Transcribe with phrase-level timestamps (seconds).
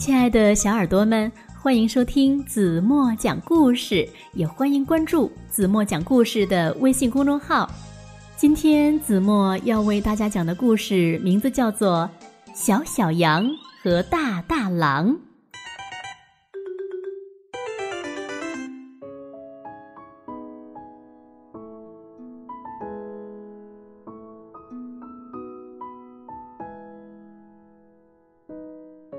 [0.00, 7.70] 亲爱的小耳朵们，欢迎收听子墨讲故事，也欢迎关注子墨讲故事的微信公众号。
[8.34, 12.08] 今天子墨要为大家讲的故事名字叫做
[12.54, 13.46] 《小小羊
[13.82, 15.10] 和大大狼》。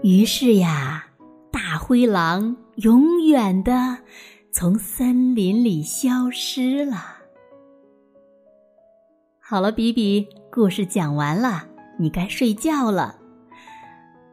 [0.04, 1.06] 于是呀，
[1.52, 4.00] 大灰狼永远的
[4.52, 7.18] 从森林里消失了。
[9.40, 11.64] 好了，比比，故事讲完了，
[12.00, 13.16] 你该睡觉了。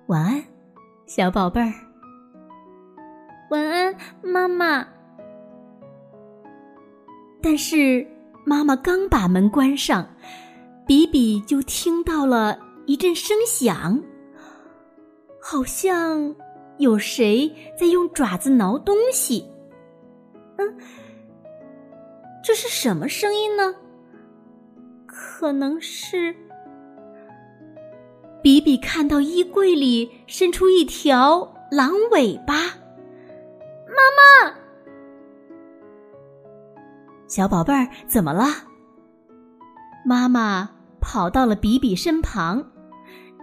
[0.06, 0.42] 晚安，
[1.04, 1.70] 小宝贝儿。
[3.50, 4.86] 晚安，妈妈。
[7.42, 8.06] 但是
[8.46, 10.08] 妈妈刚把门关上，
[10.86, 14.02] 比比就听到了一阵声响。
[15.50, 16.36] 好像
[16.76, 19.50] 有谁在用爪子挠东西。
[20.58, 20.76] 嗯，
[22.44, 23.74] 这是什么声音呢？
[25.06, 26.36] 可能是
[28.42, 32.54] 比比看到衣柜里伸出一条狼尾巴。
[33.86, 34.54] 妈妈，
[37.26, 38.44] 小宝贝儿，怎么了？
[40.04, 40.68] 妈妈
[41.00, 42.62] 跑到了比比身旁。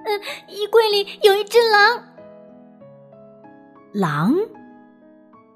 [0.05, 2.03] 嗯，衣柜里有一只狼。
[3.93, 4.35] 狼？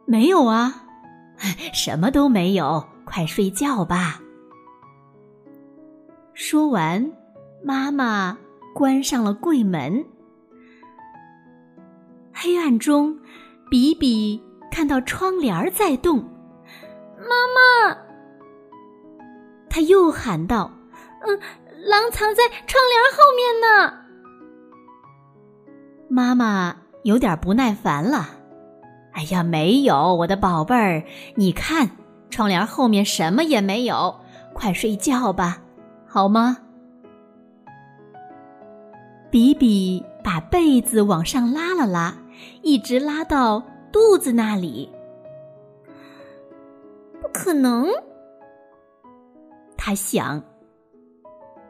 [0.05, 0.85] 没有啊，
[1.73, 2.83] 什么都没有。
[3.05, 4.21] 快睡觉吧。
[6.33, 7.11] 说完，
[7.63, 8.37] 妈妈
[8.73, 10.05] 关上了柜门。
[12.31, 13.19] 黑暗中，
[13.69, 16.19] 比比看到窗帘在动。
[17.17, 17.35] 妈
[17.89, 17.97] 妈，
[19.69, 20.71] 他又喊道
[21.25, 21.39] ：“嗯，
[21.85, 23.98] 狼藏在窗帘后面呢。”
[26.09, 28.29] 妈妈有点不耐烦了
[29.13, 31.03] ，“哎呀，没有，我的宝贝儿，
[31.35, 31.91] 你看
[32.29, 34.19] 窗帘后面什么也没有，
[34.53, 35.61] 快睡觉吧，
[36.07, 36.57] 好吗？”
[39.31, 42.17] 比比把被子往上拉了拉，
[42.63, 44.91] 一直拉到肚子那里。
[47.21, 47.87] 不可能，
[49.77, 50.43] 他想，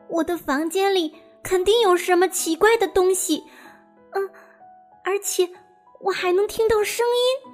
[0.08, 1.14] 我的房间里
[1.44, 3.44] 肯定有什么奇怪的东西。
[4.12, 4.30] 嗯，
[5.10, 5.50] 而且
[6.02, 7.52] 我还能听到声音，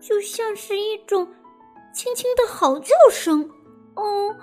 [0.00, 1.28] 就像是一种
[1.92, 3.46] 轻轻的嚎叫声。
[3.94, 4.34] 哦，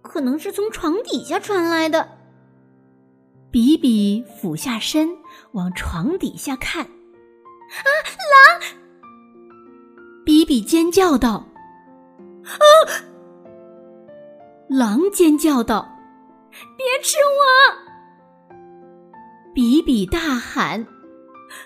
[0.00, 2.08] 可能是从床底下传来的。
[3.50, 5.10] 比比俯下身
[5.52, 7.84] 往床底下看，啊，
[8.32, 8.78] 狼！
[10.24, 11.44] 比比尖叫道
[12.48, 12.64] ：“啊！”
[14.70, 15.86] 狼尖叫道
[16.78, 17.18] ：“别吃
[18.48, 18.54] 我！”
[19.52, 20.86] 比比大喊：“，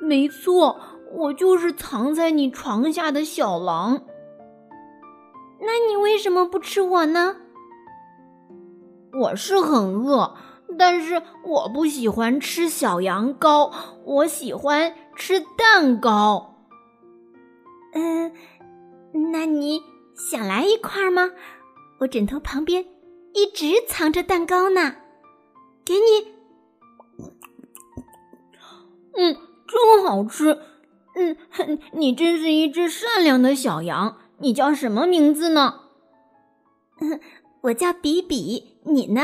[0.00, 0.78] 没错，
[1.12, 4.00] 我就是藏在你床下的小狼。
[5.60, 7.36] 那你为什么不吃我呢？”
[9.20, 10.36] 我是很饿，
[10.78, 13.72] 但是我不喜欢吃小羊羔，
[14.04, 16.56] 我喜欢吃蛋糕。
[17.92, 18.32] 嗯，
[19.32, 19.82] 那你
[20.14, 21.30] 想来一块吗？
[21.98, 22.86] 我枕头旁边
[23.34, 24.96] 一直藏着蛋糕呢，
[25.84, 26.32] 给你。
[29.16, 29.36] 嗯，
[29.66, 30.58] 真好吃。
[31.14, 31.36] 嗯，
[31.92, 34.18] 你真是一只善良的小羊。
[34.38, 35.80] 你叫什么名字呢？
[37.00, 37.20] 嗯。
[37.64, 39.20] 我叫比比，你呢？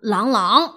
[0.00, 0.76] 朗朗。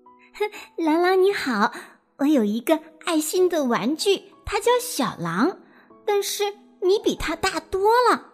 [0.78, 1.72] 朗朗你好，
[2.16, 5.58] 我有一个爱心的玩具，它叫小狼，
[6.06, 6.44] 但是
[6.80, 8.32] 你比它大多了。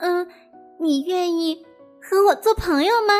[0.00, 0.28] 嗯，
[0.78, 1.64] 你愿意
[2.02, 3.14] 和我做朋友吗？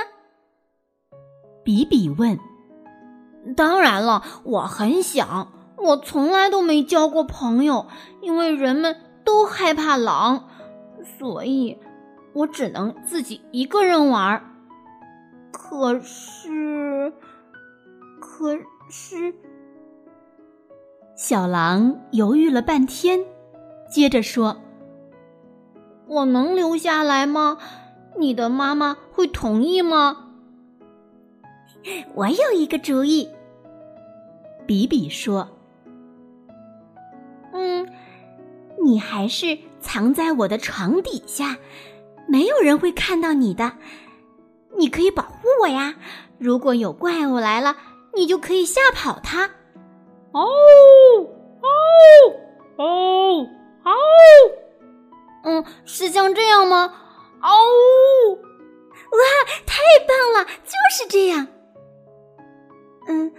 [1.65, 2.39] 比比问。
[3.57, 5.53] 当然了，我很想。
[5.79, 7.87] 我从来都没交过朋友，
[8.21, 10.47] 因为人们都害怕狼，
[11.19, 11.79] 所以。
[12.33, 14.50] 我只能自己一个人玩
[15.71, 17.13] 可是，
[18.19, 18.59] 可
[18.91, 19.33] 是，
[21.15, 23.25] 小狼犹豫了半天，
[23.89, 24.61] 接着说
[26.09, 27.57] ：“我能留下来吗？
[28.19, 30.33] 你的妈妈会同意吗？”
[32.15, 33.29] 我有一个主意，
[34.67, 35.49] 比比说
[37.55, 37.89] ：“嗯，
[38.83, 41.59] 你还是藏在我的床底下。”
[42.27, 43.73] 没有人会看到你的，
[44.77, 45.30] 你可以保
[45.61, 45.95] 我呀。
[46.39, 47.77] 如果有怪物来了，
[48.15, 49.47] 你就可以吓跑它。
[50.33, 50.43] 哦
[51.61, 51.67] 哦
[52.77, 53.47] 哦
[53.85, 53.93] 哦！
[55.43, 56.95] 嗯，是像这样吗？
[57.43, 57.49] 哦，
[58.33, 59.19] 哇，
[59.67, 61.47] 太棒了，就是这样。
[63.09, 63.33] 嗯，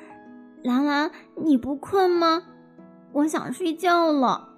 [0.63, 2.43] 狼狼，你不困吗？
[3.13, 4.49] 我想睡觉了。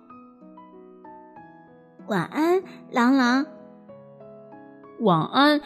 [2.07, 2.61] 晚安，
[2.91, 3.45] 狼狼。
[4.99, 5.61] 晚安，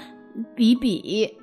[0.56, 1.38] 比比。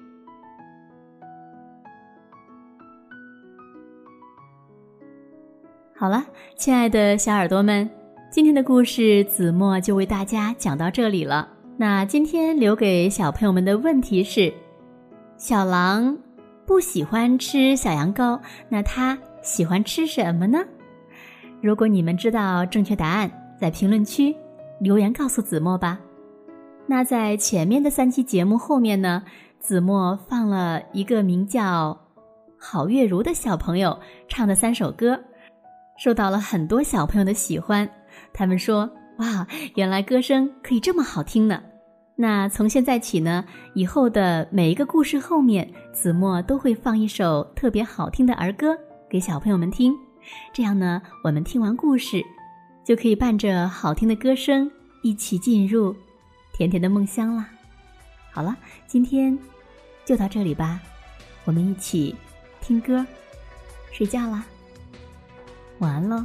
[6.05, 6.23] 好了，
[6.55, 7.89] 亲爱的小耳朵们，
[8.31, 11.49] 今天的故事子墨就为大家讲到这里了。
[11.79, 14.53] 那今天留给小朋友们的问题是：
[15.39, 16.15] 小狼
[16.67, 20.59] 不喜欢吃小羊羔，那它喜欢吃什么呢？
[21.63, 24.37] 如果你们知道正确答案，在评论区
[24.81, 25.99] 留言告诉子墨吧。
[26.87, 29.25] 那在前面的三期节目后面呢，
[29.59, 31.99] 子墨放了一个名叫
[32.59, 33.99] 郝月如的小朋友
[34.29, 35.19] 唱的三首歌，
[35.99, 37.89] 受到了很多小朋友的喜欢。
[38.33, 41.63] 他们说：“哇，原来歌声可以这么好听呢！”
[42.17, 43.45] 那从现在起呢，
[43.75, 48.77] 以后的每一个故事后面，子墨都会放一首特别好听的儿歌
[49.11, 49.93] 给小朋友们听。
[50.53, 52.25] 这样呢，我们听完故事，
[52.85, 54.71] 就可以伴着好听的歌声
[55.03, 55.95] 一起进入。
[56.53, 57.49] 甜甜的梦乡啦！
[58.31, 58.57] 好了，
[58.87, 59.37] 今天
[60.05, 60.81] 就到这里吧，
[61.45, 62.15] 我们一起
[62.61, 63.05] 听歌、
[63.91, 64.47] 睡觉啦，
[65.79, 66.25] 晚安喽。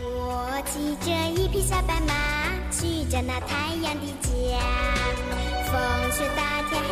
[0.00, 2.14] 我骑着一匹小白马，
[2.70, 4.28] 去着那太阳的家，
[5.66, 6.87] 风雪大天。